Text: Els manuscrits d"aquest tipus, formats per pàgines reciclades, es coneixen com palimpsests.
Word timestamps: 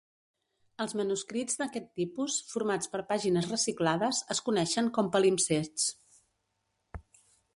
Els 0.85 0.93
manuscrits 1.01 1.59
d"aquest 1.59 1.91
tipus, 1.99 2.37
formats 2.53 2.89
per 2.95 3.03
pàgines 3.11 3.51
reciclades, 3.53 4.23
es 4.37 4.43
coneixen 4.49 4.91
com 4.97 5.13
palimpsests. 5.17 5.87